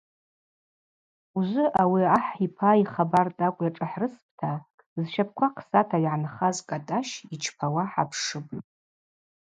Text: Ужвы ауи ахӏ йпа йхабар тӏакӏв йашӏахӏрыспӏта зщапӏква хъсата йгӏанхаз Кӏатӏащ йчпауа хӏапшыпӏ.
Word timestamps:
Ужвы 1.37 1.65
ауи 1.81 2.03
ахӏ 2.17 2.33
йпа 2.45 2.69
йхабар 2.81 3.27
тӏакӏв 3.37 3.63
йашӏахӏрыспӏта 3.65 4.51
зщапӏква 5.01 5.47
хъсата 5.53 5.97
йгӏанхаз 6.03 6.57
Кӏатӏащ 6.67 7.09
йчпауа 7.33 7.83
хӏапшыпӏ. 7.91 8.51